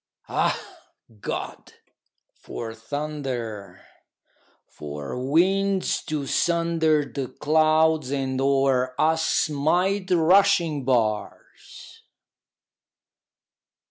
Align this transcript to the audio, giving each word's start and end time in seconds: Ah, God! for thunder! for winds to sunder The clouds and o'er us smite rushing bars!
Ah, 0.29 0.59
God! 1.19 1.73
for 2.33 2.73
thunder! 2.73 3.81
for 4.65 5.15
winds 5.23 6.01
to 6.05 6.25
sunder 6.25 7.05
The 7.05 7.27
clouds 7.27 8.09
and 8.09 8.41
o'er 8.41 8.95
us 8.97 9.23
smite 9.23 10.09
rushing 10.09 10.83
bars! 10.85 12.01